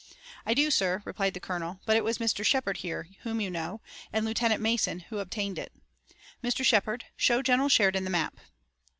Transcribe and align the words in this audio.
"I 0.47 0.55
do, 0.55 0.71
sir," 0.71 1.03
replied 1.05 1.35
the 1.35 1.39
colonel, 1.39 1.79
"but 1.85 1.95
it 1.95 2.03
was 2.03 2.17
Mr. 2.17 2.43
Shepard 2.43 2.77
here, 2.77 3.07
whom 3.21 3.39
you 3.39 3.51
know, 3.51 3.81
and 4.11 4.25
Lieutenant 4.25 4.59
Mason 4.59 5.01
who 5.01 5.19
obtained 5.19 5.59
it. 5.59 5.71
Mr. 6.43 6.65
Shepard, 6.65 7.05
show 7.15 7.43
General 7.43 7.69
Sheridan 7.69 8.05
the 8.05 8.09
map." 8.09 8.39